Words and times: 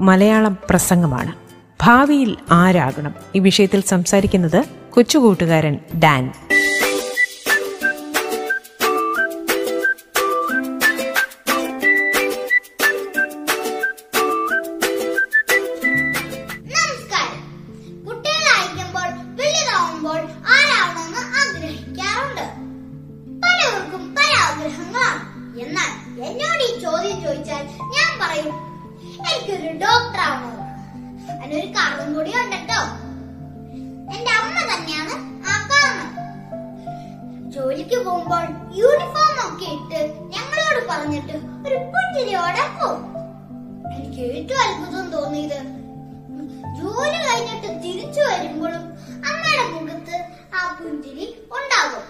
മലയാളം 0.00 0.58
പ്രസംഗമാണ്. 0.70 1.32
ഭാവിയിൽ 1.80 2.36
ആരാകണം? 2.50 3.14
ഈ 3.34 3.38
വിഷയത്തിൽ 3.38 3.80
സംസാരിക്കുന്നത് 3.80 4.64
കൊച്ചുകൂട്ടുകാരൻ 4.90 5.78
ഡാൻ. 5.98 6.32
ജോലിക്ക് 37.90 38.06
പോകുമ്പോൾ 38.06 38.42
യൂണിഫോം 38.78 39.36
ഒക്കെ 39.44 39.66
ഇട്ട് 39.76 40.00
ഞങ്ങളോട് 40.32 40.80
പറഞ്ഞിട്ട് 40.88 41.34
ഒരു 41.66 41.76
പുഞ്ചിരിയോടെ 41.92 42.64
പോകും 42.78 43.04
എനിക്ക് 43.92 44.22
ഏറ്റവും 44.30 44.60
അത്ഭുതം 44.64 45.06
തോന്നിയത് 45.14 45.60
ജോലി 46.78 47.18
കഴിഞ്ഞിട്ട് 47.22 47.70
തിരിച്ചു 47.84 48.20
വരുമ്പോഴും 48.22 48.84
അമ്മയുടെ 49.30 49.64
മുഖത്ത് 49.74 50.16
ആ 50.54 50.62
പുഞ്ചിരി 50.76 51.26
ഉണ്ടാകും. 51.56 52.04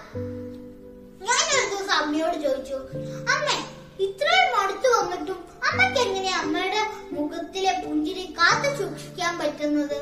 ഞാൻ 1.21 1.43
ഒരു 1.53 1.65
ദിവസം 1.71 1.95
അമ്മയോട് 1.99 2.37
ചോദിച്ചു 2.45 2.77
അമ്മേ 3.33 3.57
ഇത്രയും 4.05 4.53
അടുത്ത് 4.61 4.89
വന്നിട്ടും 4.97 5.39
അമ്മയ്ക്ക് 5.69 5.99
എങ്ങനെ 6.05 6.31
അമ്മയുടെ 6.41 6.83
മുഖത്തിലെ 7.11 7.73
പുഞ്ചിരി 7.83 8.25
കാത്തു 8.37 8.71
സൂക്ഷിക്കാൻ 8.79 9.33
പറ്റുന്നത്? 9.41 9.99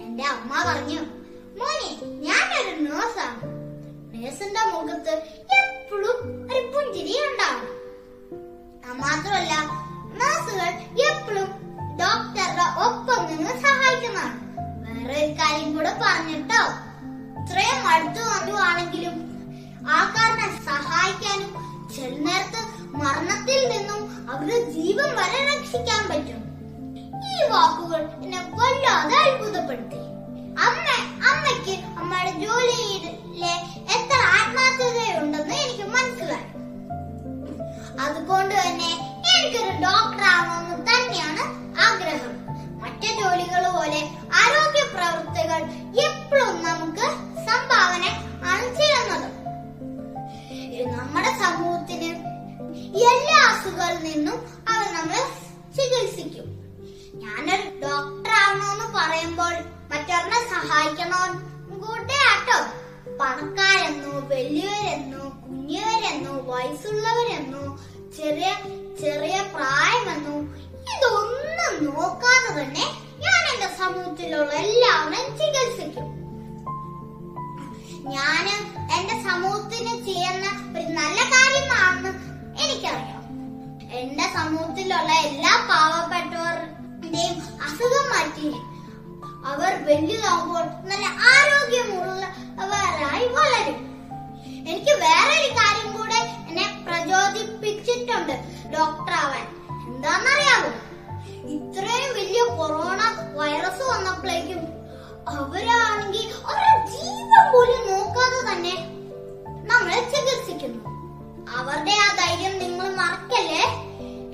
എന്റെ 0.00 0.26
അമ്മ 0.34 0.52
പറഞ്ഞു 0.68 1.00
മോനെ 1.58 1.90
ഞാനൊരു 2.26 2.74
നേഴ്സാണ് 2.84 3.40
നേഴ്സിന്റെ 4.22 4.60
മുഖത്ത് 4.72 5.12
എപ്പോഴും 5.54 6.18
ഒരു 6.52 6.66
പുഞ്ചിരി 6.74 7.14
ഉണ്ടാവും. 7.28 7.70
മാത്രമല്ല 8.98 9.54
നഴ്സുകൾ 10.18 10.68
എപ്പോഴും 11.06 11.48
ഡോക്ടറുടെ 12.00 12.66
ഒപ്പം 12.84 13.20
നിന്ന് 13.26 13.50
സഹായിക്കുന്നതാണ്. 13.62 14.36
വേറെ 14.84 15.24
ഒരു 15.24 15.32
കാര്യം 15.32 15.76
കൂടെ 15.76 15.92
പറഞ്ഞിട്ടോ? 16.02 16.62
ഇത്രയും 17.40 17.80
അടുത്ത് 17.88 18.22
വന്നുവാണെങ്കിലും 18.28 19.16
ആൾക്കാരനെ 19.88 20.48
സഹായിക്കാനും 20.64 21.50
ചില 21.96 22.12
നേരത്ത് 22.28 22.60
മരണത്തിൽ 23.02 23.60
നിന്നും 23.72 24.30
അവരുടെ 24.30 24.60
ജീവൻ 24.70 25.10
വരെ 25.20 25.40
രക്ഷിക്കാൻ 25.52 26.02
പറ്റും. 26.10 26.42
ഈ 27.30 27.34
വാക്കുകൾ 27.50 28.02
എന്നെ 28.22 28.40
വല്ലാതെ 28.54 29.16
അത്ഭുതപ്പെടുത്തി 29.16 29.51
എല്ലാവരെയും 74.72 75.30
ചികിത്സിക്കും. 75.38 76.06
ഞാൻ 78.14 78.44
എന്റെ 78.96 79.16
സമൂഹത്തിന് 79.26 79.94
ചെയ്യുന്ന 80.06 80.46
ഒരു 80.76 80.86
നല്ല 80.98 81.18
കാര്യമാണെന്ന് 81.34 82.12
എനിക്കറിയാം. 82.62 83.22
എന്റെ 84.00 84.26
സമൂഹത്തിലുള്ള 84.36 85.12
എല്ലാ 85.28 85.52
പാവപ്പെട്ടവരുടെയും 85.70 87.36
അസുഖം 87.66 88.06
മാറ്റി 88.12 88.48
അവർ 89.50 89.72
വലുതാകുമ്പോൾ 89.86 90.64
നല്ല 90.90 91.06
ആരോഗ്യമുള്ളവരായി 91.32 93.26
വളരും. 93.38 93.78
എനിക്ക് 94.70 94.94
വേറൊരു 95.04 95.50
കാര്യം 95.58 95.88
കൂടെ 95.96 96.20
എന്നെ 96.48 96.66
പ്രചോദിപ്പിച്ചിട്ടുണ്ട്. 96.86 98.34
ഡോക്ടർ 98.74 99.14
ആവാൻ 99.22 99.46
എന്താണെന്നറിയാമോ 99.88 100.70
ഇത്രയും 101.50 102.10
വലിയ 102.14 102.42
കൊറോണ 102.56 103.00
വൈറസ് 103.34 103.82
വന്നപ്പോഴേക്കും 103.82 104.60
അവരാണെങ്കിൽ 105.28 106.32
അവരുടെ 106.46 106.86
ജീവൻ 106.92 107.52
പോലും 107.52 107.82
നോക്കാതെ 107.90 108.52
തന്നെ 108.52 108.74
നമ്മളെ 109.70 110.00
ചികിത്സിക്കുന്നു. 110.12 110.80
അവരുടെ 111.58 111.90
ആ 111.90 112.08
ധൈര്യം 112.14 112.58
നിങ്ങൾ 112.58 112.88
മറക്കല്ലേ? 112.94 113.64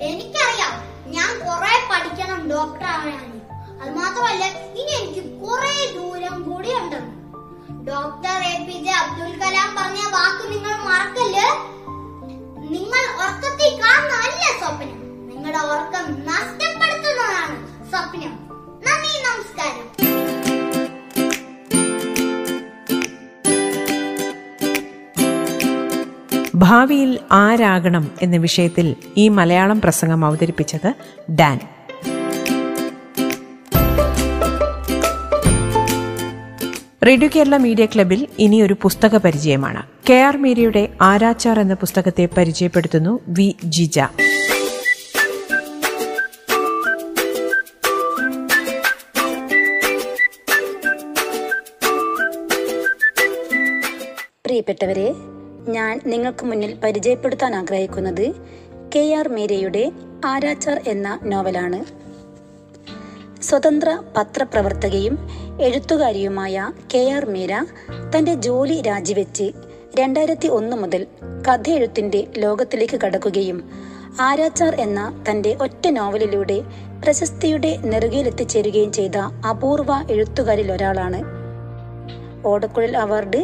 എനിക്കറിയാം 0.01 0.73
ഞാൻ 1.07 1.31
കുറെ 1.39 1.73
പഠിക്കണം 1.91 2.49
ഡോക്ടർ 2.49 2.85
ആവാനാണ് 2.85 3.39
അത് 3.81 3.95
മാത്രമല്ല 3.95 4.45
ഇനി 4.79 4.91
എനിക്ക് 4.91 5.39
കുറെ 5.39 5.93
ദൂരം 5.97 6.43
കൂടി 6.43 6.73
ഉണ്ടെന്ന്. 6.73 7.13
Doctor 7.91 8.37
A 8.43 8.65
P 8.67 8.71
J 8.71 8.91
Abdul 8.91 9.39
Kalam 9.39 9.75
പറഞ്ഞ 9.75 10.09
വാക്ക് 10.09 10.51
നിങ്ങൾ 10.51 10.75
മറക്കല്ല്? 10.89 11.47
നിങ്ങൾ 12.73 13.03
ഉറക്കത്തിൽ 13.17 13.81
കാണുന്നതല്ല 13.83 14.59
സ്വപ്നം. 14.59 14.98
നിങ്ങളുടെ 15.39 15.59
ഉറക്കം 15.59 16.11
നഷ്ടപ്പെടുത്തുന്നതാണ് 16.11 17.67
സ്വപ്നം. 17.89 18.31
നന്ദി 18.85 19.11
നമസ്കാരം. 19.25 19.85
ഭാവിയിൽ 26.55 27.19
ആരാകണം 27.31 28.11
എന്ന 28.21 28.37
വിഷയത്തിൽ 28.37 28.95
ഈ 29.17 29.29
മലയാളം 29.29 29.81
പ്രസംഗം 29.81 30.25
അവതരിപ്പിച്ചത് 30.25 30.93
ഡാൻ. 31.31 31.59
റേഡിയോ 37.07 37.29
കേരള 37.35 37.57
മീഡിയ 37.57 37.85
ക്ലബിൽ 37.85 38.27
ഇനി 38.39 38.61
ഒരു 38.61 38.75
പുസ്തക 38.81 39.17
പരിചയമാണ്. 39.17 39.83
കെ 40.09 40.13
ആർ 40.13 40.37
മീരയുടെ 40.37 40.89
ആരാച്ചാർ 41.01 41.59
എന്ന 41.59 41.73
പുസ്തകത്തെ 41.73 42.29
പരിചയപ്പെടുത്തുന്നു 42.37 43.19
വി 43.27 43.55
ജിജ. 43.63 43.99
പ്രിയപ്പെട്ടവരെ 54.69 55.05
ഞാൻ 55.71 56.01
നിങ്ങൾക്ക് 56.05 56.45
മുന്നിൽ 56.45 56.75
പരിചയപ്പെടുത്താൻ 56.83 57.55
ആഗ്രഹിക്കുന്നത് 57.55 58.25
കെ 58.95 59.13
ആർ 59.13 59.27
മീരയുടെ 59.27 59.81
ആരാച്ചാർ 60.25 60.81
എന്ന 60.87 61.19
നോവലാണ്. 61.23 61.79
സ്വതന്ത്ര 63.41 63.99
പത്രപ്രവർത്തകയും 64.17 65.15
എഴുത്തുകാരിയുമായ 65.61 66.67
കെ 66.93 67.11
ആർ 67.11 67.25
മീര 67.25 67.53
തന്റെ 68.15 68.33
ജോലി 68.33 68.81
രാജിവെച്ച് 68.81 69.47
രണ്ടായിരത്തി 69.95 70.47
ഒന്ന് 70.47 70.77
മുതൽ 70.77 71.07
കഥയെഴുത്തിന്റെ 71.47 72.27
ലോകത്തിലേക്ക് 72.37 72.97
കടക്കുകയും 73.05 73.59
ആരാച്ചാർ 74.19 74.75
എന്ന 74.75 75.23
തന്റെ 75.29 75.57
ഒറ്റ 75.61 75.87
നോവലിലൂടെ 75.87 76.59
പ്രശസ്തിയുടെ 77.03 77.77
നെറുകയിലെത്തിച്ചേരുകയും 77.83 78.91
ചെയ്ത 78.91 79.17
അപൂർവ 79.49 80.05
എഴുത്തുകാരിൽ 80.09 80.71
ഒരാളാണ് 80.71 81.21
ഓടക്കുഴൽ 82.47 82.97
അവാർഡ് 82.97 83.41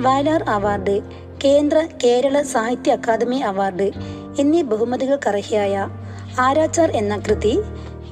വയലാർ 0.00 0.42
അവാർഡ് 0.42 1.00
കേന്ദ്ര 1.44 1.86
കേരള 2.04 2.42
സാഹിത്യ 2.42 2.92
അക്കാദമി 2.92 3.36
അവാർഡ് 3.36 3.90
എന്നീ 4.38 4.62
ബഹുമതികൾക്കർഹിയായ 4.62 5.88
ആരാച്ചാർ 6.38 6.90
എന്ന 6.90 7.18
കൃതി 7.18 7.58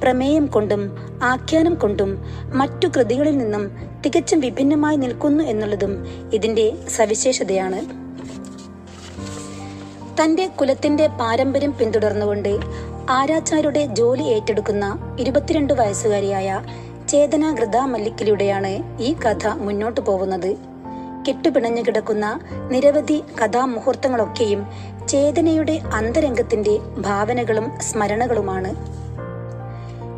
പ്രമേയം 0.01 0.45
കൊണ്ടും 0.45 0.81
ആഖ്യാനം 1.23 1.75
കൊണ്ടും 1.75 2.25
മറ്റു 2.53 2.87
കൃതികളിൽ 2.87 3.37
നിന്നും 3.37 3.71
തികച്ചും 4.05 4.39
വിഭിന്നമായി 4.39 4.97
നിൽക്കുന്നു 4.97 5.43
എന്നുള്ളതും 5.43 5.93
ഇതിന്റെ 6.33 6.73
സവിശേഷതയാണ്. 6.89 7.79
തന്റെ 10.21 10.47
കുലത്തിന്റെ 10.47 11.07
പാരമ്പര്യം 11.07 11.77
പിന്തുടർന്നുകൊണ്ട് 11.77 12.53
ആരാച്ചാരുടെ 13.09 13.85
ജോലി 13.85 14.23
ഏറ്റെടുക്കുന്ന 14.23 14.85
ഇരുപത്തിരണ്ട് 15.19 15.73
വയസ്സുകാരിയായ 15.73 16.61
ചേതന 17.09 17.55
ഗൃത 17.55 17.77
മല്ലിക്കിലൂടെയാണ് 17.77 19.01
ഈ 19.01 19.13
കഥ 19.13 19.47
മുന്നോട്ടു 19.47 20.01
പോകുന്നത്. 20.01 20.74
കെട്ടുപിണഞ്ഞു 21.27 21.81
കിടക്കുന്ന 21.81 22.39
നിരവധി 22.71 23.23
കഥാമുഹൂർത്തങ്ങളൊക്കെയും 23.41 24.67
ചേതനയുടെ 25.07 25.81
അന്തരംഗത്തിന്റെ 25.93 26.79
ഭാവനകളും 26.97 27.71
സ്മരണകളുമാണ്. 27.81 28.71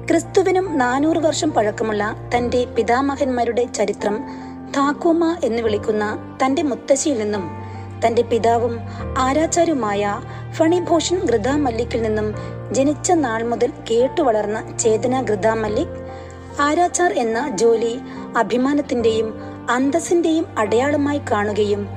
ക്രിസ്തുവിനും 0.10 0.78
നാനൂറ് 0.78 1.18
വർഷം 1.18 1.54
പഴക്കമുള്ള 1.54 2.16
തന്റെ 2.36 2.66
പിതാമഹന്മാരുടെ 2.76 3.66
ചരിത്രം 3.76 4.16
താക്കോമ 4.78 5.38
എന്ന് 5.44 5.62
വിളിക്കുന്ന 5.62 6.06
തന്റെ 6.44 6.62
മുത്തശ്ശിയിൽ 6.62 7.18
നിന്നും 7.18 7.50
തന്റെ 8.06 8.22
പിതാവും 8.22 8.80
ആരാചാരുമായ 9.18 10.22
ഫണിഭൂഷൺ 10.58 11.20
ഗൃതാ 11.26 11.56
മല്ലിക്കിൽ 11.58 12.02
നിന്നും 12.02 12.36
ജനിച്ച 12.72 13.12
നാൾ 13.12 13.44
മുതൽ 13.44 13.72
കേട്ടു 13.92 14.22
വളർന്ന 14.22 14.78
ചേതന 14.78 15.22
ഗൃതാ 15.22 15.54
മല്ലിക് 15.54 15.98
ആരാച്ചാർ 16.62 17.14
എന്ന 17.14 17.50
ജോലി 17.56 18.00
അഭിമാനത്തിന്റെയും 18.36 19.57
അന്തസ്സിന്റെയും 19.70 20.46
അടയാളമായി 20.58 21.22
കാണുകയും 21.32 21.90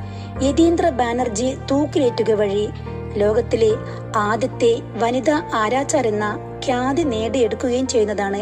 യതീന്ദ്ര 0.43 0.89
ബാനർജി 0.89 1.57
തൂക്കിലേറ്റുക 1.71 2.33
വഴി 2.33 2.69
ലോകത്തിലെ 3.17 3.71
ആദ്യത്തെ 4.17 4.81
വനിതാ 4.99 5.51
ആരാച്ചാർ 5.55 6.07
എന്ന 6.07 6.59
ഖ്യാതി 6.67 7.03
നേടിയെടുക്കുകയും 7.03 7.87
ചെയ്യുന്നതാണ് 7.87 8.41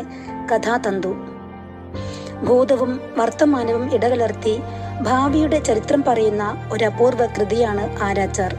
കഥാതന്തു. 0.55 1.15
ഭൂതവും 2.45 3.01
വർത്തമാനവും 3.17 3.95
ഇടകലർത്തി 3.95 4.61
ഭാവിയുടെ 5.03 5.61
ചരിത്രം 5.61 6.05
പറയുന്ന 6.09 6.69
ഒരു 6.73 6.85
അപൂർവ 6.85 7.27
കൃതിയാണ് 7.27 8.03
ആരാച്ചാർ. 8.03 8.55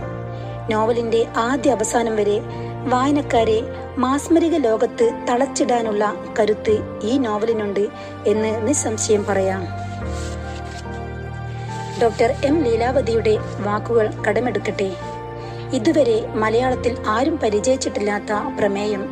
നോവലിന്റെ 0.70 1.26
ആദ്യ 1.38 1.72
അവസാനം 1.72 2.16
വരെ 2.16 2.40
വായനക്കാരെ 2.88 3.62
മാസ്മരിക 3.98 4.56
ലോകത്ത് 4.56 5.26
തളച്ചിടാനുള്ള 5.30 6.14
കരുത്ത് 6.40 7.00
ഈ 7.04 7.18
നോവലിനുണ്ട് 7.18 7.88
എന്ന് 8.28 8.68
നിസ്സംശയം 8.68 9.26
പറയാം. 9.26 9.89
ഡോക്ടർ 12.02 12.32
എം 12.46 12.64
ലീലാവതിയുടെ 12.64 13.38
വാക്കുകൾ 13.60 14.08
കടമെടുക്കട്ടെ. 14.28 14.90
ഇതുവരെ 15.74 16.28
മലയാളത്തിൽ 16.34 16.94
ആരും 17.08 17.38
പരിചയിച്ചിട്ടില്ലാത്ത 17.38 18.32
പ്രമേയം 18.58 19.04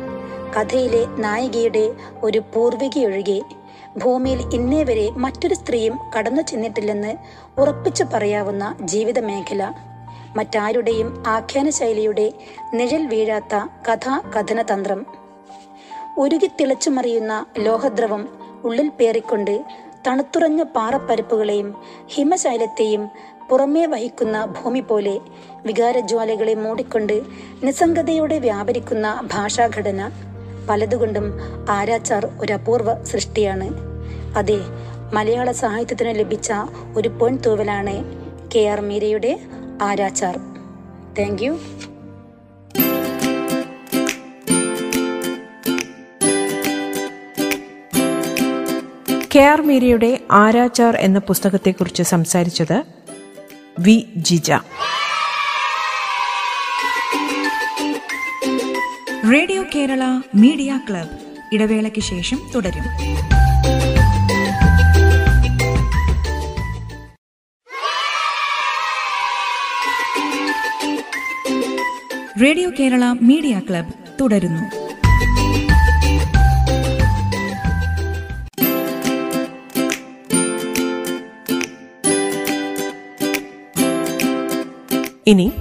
കഥയിലെ 0.56 1.06
നായികയുടെ 1.18 1.90
ഒരു 2.22 2.38
പൂർവികയൊഴികെ 2.54 3.40
ഭൂമിയിൽ 3.98 4.40
ഇന്നേ 4.54 4.82
വരെ 4.84 5.10
മറ്റൊരു 5.16 5.54
സ്ത്രീയും 5.54 5.98
കടന്നു 6.16 6.42
ചെന്നിട്ടില്ലെന്ന് 6.42 7.12
ഉറപ്പിച്ചു 7.60 8.04
പറയാവുന്ന 8.12 8.76
ജീവിത 8.80 9.18
മേഖല 9.20 9.62
മറ്റാരുടെയും 10.36 11.24
ആഖ്യാന 11.26 11.68
ശൈലിയുടെ 11.70 12.32
നിഴൽ 12.72 13.06
വീഴാത്ത 13.06 13.54
കഥാ 13.88 14.22
കഥനതന്ത്രം 14.36 15.06
ഉരുകി 16.18 16.50
തിളച്ചുമറിയുന്ന 16.60 17.46
ലോഹദ്രവം 17.58 18.28
ഉള്ളിൽ 18.64 18.88
പേറിക്കൊണ്ട് 18.88 19.54
തണുത്തുറഞ്ഞ 20.08 20.62
പാറപ്പരപ്പുകളെയും 20.76 21.68
ഹിമശൈലത്തെയും 22.14 23.02
പുറമേ 23.50 23.86
വഹിക്കുന്ന 23.86 24.36
ഭൂമി 24.56 24.80
പോലെ 24.80 25.14
വികാരജ്വാലകളെ 25.66 26.54
മൂടിക്കൊണ്ട് 26.54 27.14
നിസ്സംഗതയോടെ 27.64 28.38
വ്യാപരിക്കുന്ന 28.38 29.06
ഭാഷാഘടന 29.34 30.00
പലതുകൊണ്ടും 30.68 31.26
ആരാച്ചാർ 31.76 32.24
ഒരു 32.40 32.52
അപൂർവ 32.52 32.88
സൃഷ്ടിയാണ്. 33.02 33.68
അതെ 34.36 34.58
മലയാള 35.12 35.50
സാഹിത്യത്തിന് 35.52 36.12
ലഭിച്ച 36.18 36.52
ഒരു 36.96 37.10
പൊൻതൂവലാണ് 37.20 37.94
കെ 38.54 38.64
ആർ 38.72 38.80
മീരയുടെ 38.80 39.32
ആരാച്ചാർ. 39.82 40.36
താങ്ക് 41.18 41.48
കെ 49.38 49.42
ആർ 49.42 49.60
മീരയുടെ 49.60 50.20
ആരാച്ചാർ 50.30 50.96
എന്ന 50.96 51.18
പുസ്തകത്തെക്കുറിച്ച് 51.18 52.02
സംസാരിച്ചത് 52.02 52.82
V 53.78 54.06
Jija. 54.16 54.50
Radio 59.32 59.64
Kerala 59.74 60.20
media 60.34 60.80
club. 60.90 61.08
ഇടവേളയ്ക്ക് 61.52 62.00
ശേഷം 62.00 62.50
തുടരും. 62.54 62.84
റേഡിയോ 72.42 72.70
കേരള 72.70 73.04
മീഡിയ 73.22 73.60
ക്ലബ് 73.70 73.92
തുടരുന്നു. 74.20 74.87
ഇനി 85.28 85.52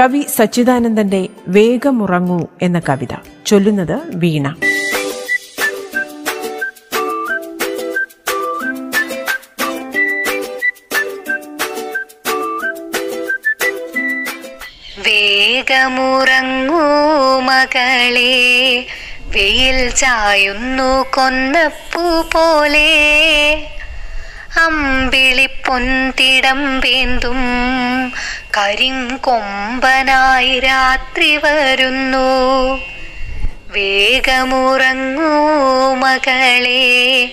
കവി 0.00 0.26
സച്ചിദാനന്ദന്റെ 0.36 1.28
വേഗമുറങ്ങൂ 1.48 2.46
എന്ന 2.62 2.82
കവിത. 2.88 3.16
ചൊല്ലുന്നത് 3.46 4.00
വീണ. 4.14 4.56
വേഗമുറങ്ങൂ 15.06 16.80
മകളെ 17.40 18.86
വെയിൽ 19.26 19.90
ചായുന്നു 19.90 21.06
കൊന്നപ്പൂ 21.16 22.22
പോലെ. 22.22 22.88
അമ്പിളിപ്പൊന്തിടം 24.64 26.80
വേന്തും 26.80 27.40
കരിങ്കൊമ്പനായി 28.56 30.60
രാത്രി 30.60 31.36
വരുന്നു. 31.36 32.80
വേഗമുറങ്ങൂ 33.68 35.94
മകളെ 35.94 37.30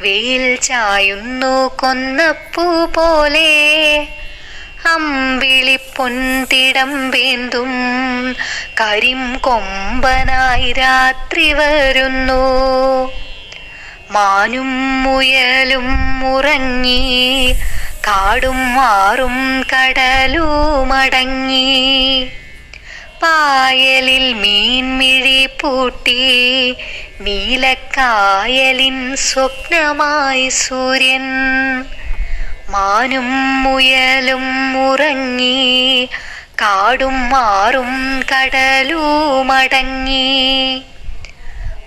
വെയിൽ 0.00 0.56
ചായുന്നു 0.56 1.76
കൊന്നപ്പൂ 1.76 2.86
പോലെ. 2.86 4.06
അമ്പിളിപ്പൊന്തിടം 4.94 7.10
വേന്തും 7.10 7.72
കരിം 8.80 9.38
കൊമ്പനായി 9.38 10.72
രാത്രി 10.72 11.52
വരുന്നു. 11.52 13.12
മാനും 14.10 15.02
മുയലും 15.02 16.34
ഉറങ്ങി 16.34 17.54
കാടും 18.06 18.74
മാറും 18.74 19.60
കടലുമടങ്ങി. 19.60 22.28
പായലിൽ 23.22 24.32
മീൻമിഴി 24.32 25.46
പൂട്ടി. 25.46 26.74
നീലക്കായലിൻ 27.20 29.16
സ്വപ്നമായി 29.16 30.48
സൂര്യൻ. 30.48 31.22
മാനും 32.70 33.62
മുയലും 33.62 34.90
ഉറങ്ങി. 34.90 36.08
കാടും 36.46 37.30
മാറും 37.30 38.20
കടലുമടങ്ങി. 38.20 40.82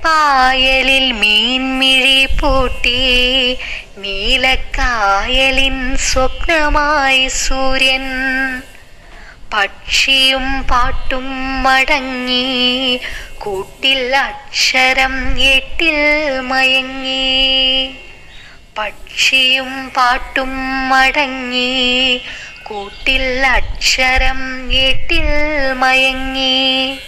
പായലിൽ 0.05 1.11
മീൻമിഴി 1.11 2.25
പൂട്ടി. 2.25 3.57
നീലക്കായലിൻ 3.97 5.97
സ്വപ്നമായി 5.97 7.27
സൂര്യൻ. 7.27 8.03
പക്ഷിയും 9.53 10.63
പാട്ടും 10.63 11.63
മടങ്ങി. 11.63 12.99
കൂട്ടിൽ 13.37 14.15
അക്ഷരം 14.15 15.41
എട്ടിൽ 15.41 16.39
മയങ്ങി. 16.39 17.93
പക്ഷിയും 18.77 19.89
പാട്ടും 19.89 20.89
മടങ്ങി. 20.89 22.21
കൂട്ടിൽ 22.63 23.45
അക്ഷരം 23.45 24.73
എട്ടിൽ 24.73 25.25
മയങ്ങി. 25.73 26.99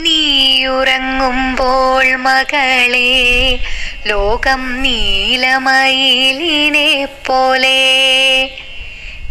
നീയുറങ്ങുമ്പോൾ 0.00 2.16
മകളെ 2.16 3.58
ലോകം 4.06 4.82
നീലമയിലിനെ 4.82 7.08
പോലെ. 7.26 8.50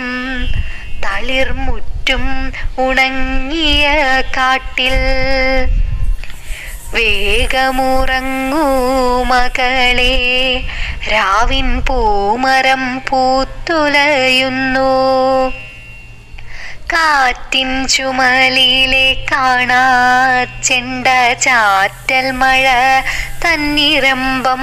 തളിർമുറ്റും 1.06 2.54
ഉണങ്ങിയ 2.78 3.94
കാട്ടിൽ. 4.38 4.94
വേഗമുറങ്ങൂ 6.94 8.64
മകളെ. 9.24 10.62
രാവിൻ 11.12 11.82
പൂമരം 11.82 13.02
പൂത്തുലയുന്നു. 13.10 13.94
കാറ്റിൻ 16.94 17.88
ചുമലിലെ 17.88 19.26
കാണാ 19.32 19.88
ചെണ്ട 20.64 21.34
ചാറ്റൽ 21.34 22.32
മഴ 22.32 22.70
തന്നിരമ്പം. 23.46 24.60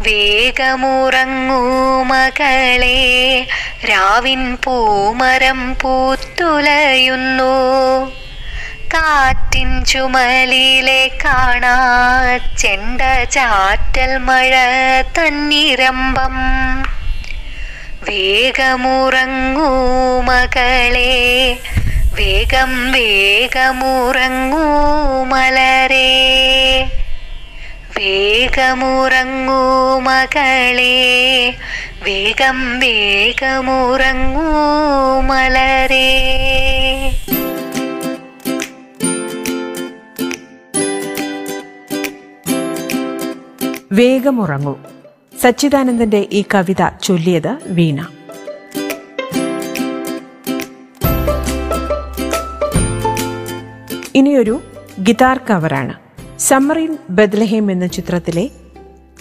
വേഗമുറങ്ങൂ 0.00 2.02
മകളെ. 2.02 3.46
രാവിൻ 3.90 4.58
പൂമരം 4.64 5.76
പൂത്തുലയുന്നു. 5.82 7.52
കാറ്റിൻ 8.94 9.84
ചുമലിലെ 9.84 11.10
കാണാ 11.24 11.76
ചെണ്ട 12.58 13.24
ചാറ്റൽ 13.24 14.18
മഴ 14.18 14.56
തന്നിരമ്പം. 15.02 16.34
വേഗമുറങ്ങൂ 18.08 20.20
മകളെ. 20.20 21.56
വേഗം 22.14 22.92
വേഗമുറങ്ങൂ 22.92 24.84
മലരേ. 25.24 26.38
വേഗമുറങ്ങൂ 27.98 29.98
മകളെ. 29.98 31.54
വേഗം 32.04 32.80
വേഗമുറങ്ങൂ 32.80 35.20
മലരേ. 35.20 36.20
വേഗമുറങ്ങൂ. 43.92 44.74
സച്ചിദാനന്ദന്റെ 45.42 46.26
ഈ 46.32 46.44
കവിത 46.54 46.90
ചൊല്ലിയത് 47.02 47.56
വീണ. 47.66 48.06
ഇനിയൊരു 54.14 54.62
ഗിതാർ 55.02 55.40
കവറാണ്. 55.50 56.07
സമ്മറിൻ 56.38 56.98
ബദ്ലഹേം 57.10 57.70
എന്ന 57.70 57.86
ചിത്രത്തിലെ 57.86 58.50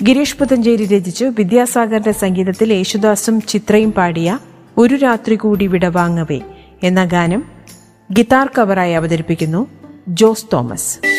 ഗിരീഷ് 0.03 0.37
പുതഞ്ചേരി 0.37 0.85
രചിച്ചു 0.85 1.25
വിദ്യാസാഗറിന്റെ 1.25 2.11
സംഗീതത്തിൽ 2.11 2.73
യേശുദാസും 2.73 3.41
ചിത്രയും 3.41 3.91
പാടിയ 3.91 4.39
ഒരു 4.77 4.95
രാത്രി 4.95 5.35
കൂടി 5.35 5.67
വിടവാങ്ങവേ 5.67 6.41
എന്ന 6.83 7.05
ഗാനം 7.05 7.43
ഗിത്താർ 8.11 8.47
കവറായി 8.57 8.93
അവതരിപ്പിക്കുന്നു 8.93 9.67
Jose 10.07 10.45
Thomas. 10.53 11.16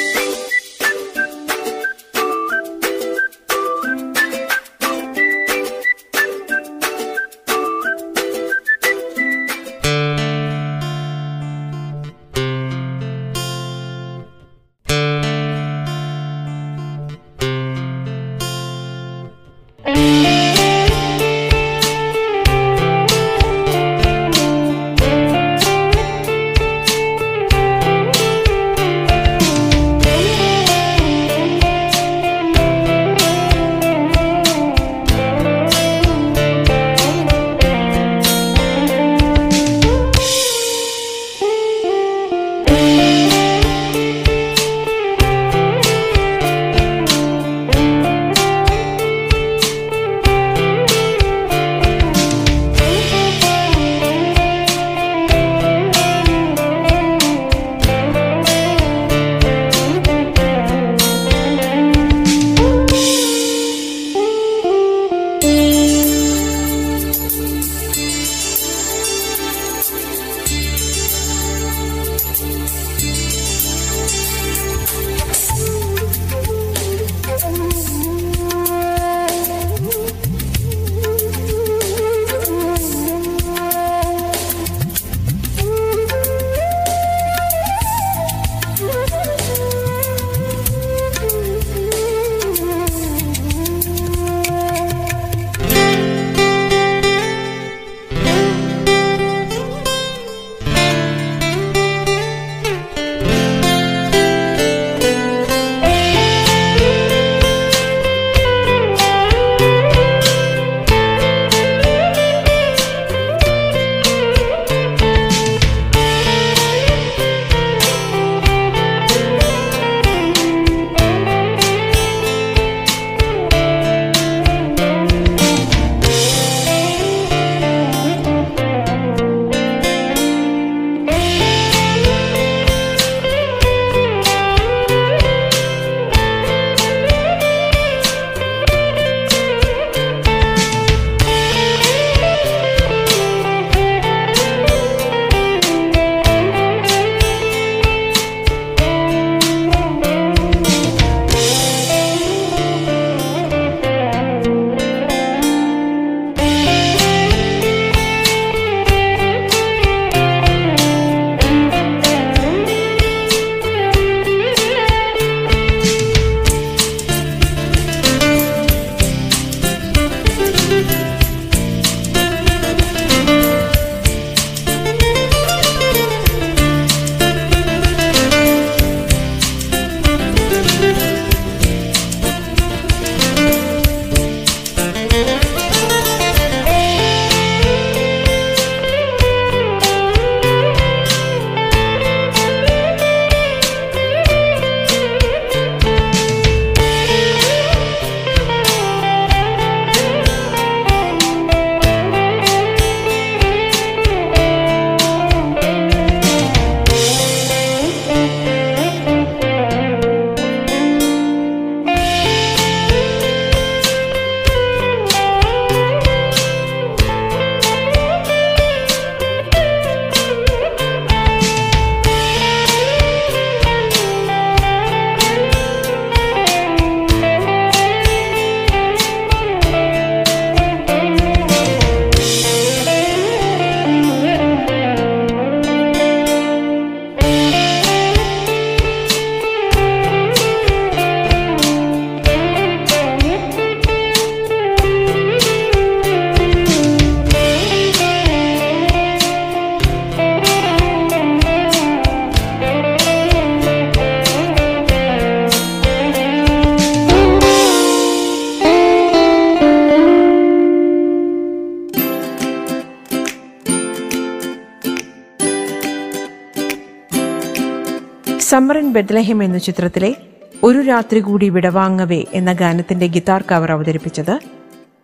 Summer 268.69 268.85
in 268.85 268.93
Bethlehem 268.93 269.43
എന്ന 269.43 269.59
ചിത്രത്തിലെ 269.59 270.17
ഒരു 270.65 270.81
രാത്രി 270.81 271.21
കൂടി 271.21 271.49
വിടവാങ്ങവേ 271.49 272.25
എന്ന 272.33 272.53
ഗാനത്തിന്റെ 272.53 273.07
ഗിത്താർ 273.07 273.45
കവർ 273.53 273.73
അവതരിപ്പിച്ചത് 273.73 274.41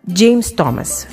James 0.07 0.53
Thomas. 0.59 1.07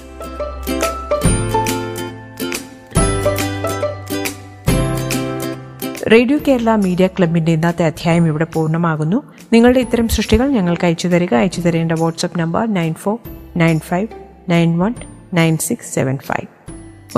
radio 6.13 6.39
Kerala 6.49 6.75
media 6.75 7.07
ക്ലബിന്റെ 7.07 7.53
ഇന്നത്തെ 7.53 7.85
അധ്യായം 7.85 8.27
ഇവിടെ 8.27 8.45
പൂർണമാകുന്നു. 8.45 9.23
നിങ്ങളുടെ 9.53 9.81
ഇത്തരം 9.81 10.09
സൃഷ്ടികൾ 10.09 10.49
ഞങ്ങൾക്ക് 10.49 10.85
അയച്ചു 10.85 11.09
തരിക. 11.09 11.35
അയച്ചു 11.35 11.61
തരേണ്ട 11.61 11.93
WhatsApp 11.93 12.39
number 12.39 12.75
nine 12.75 12.95
four 12.95 13.19
nine 13.57 13.81
five 13.81 14.09
nine 14.49 14.79
one 14.79 14.95
nine 15.35 15.57
six 15.59 15.95
seven 15.95 16.19
five. 16.19 16.47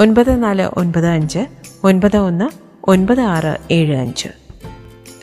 ഒൻപത് 0.00 0.42
നാല് 0.42 0.62
ഒൻപത് 0.62 1.06
അഞ്ച് 1.06 1.46
ഒൻപത് 1.84 2.16
ഒന്ന് 2.16 2.48
ഒൻപത് 2.90 3.20
ആറ് 3.20 3.58
ഏഴ് 3.70 3.96
അഞ്ച്. 3.96 4.43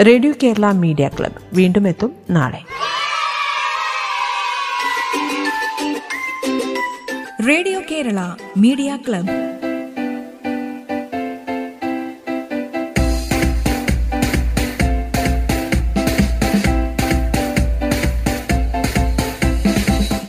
Radio 0.06 0.34
Kerala 0.44 0.72
media 0.72 1.08
club. 1.08 1.56
വീണ്ടും 1.56 1.88
എത്തും 1.88 2.16
നാളെ. 2.30 2.62
Radio 7.48 7.82
Kerala 7.92 8.20
media 8.58 9.00
club. 9.08 9.51